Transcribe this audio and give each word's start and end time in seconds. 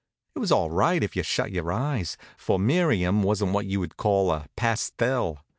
It 0.35 0.39
was 0.39 0.51
all 0.51 0.71
right 0.71 1.03
if 1.03 1.15
you 1.15 1.21
shut 1.21 1.51
your 1.51 1.71
eyes, 1.71 2.17
for 2.35 2.57
Miriam 2.57 3.21
wasn't 3.21 3.53
what 3.53 3.67
you'd 3.67 3.97
call 3.97 4.31
a 4.31 4.47
pastel. 4.55 5.41